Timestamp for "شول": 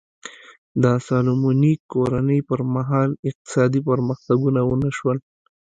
4.97-5.17